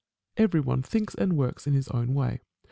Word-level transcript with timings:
Met. 0.35 0.43
Every 0.45 0.61
one 0.61 0.81
thinks 0.81 1.13
and 1.13 1.33
works 1.37 1.67
in 1.67 1.73
his 1.73 1.87
own 1.89 2.15
way. 2.15 2.39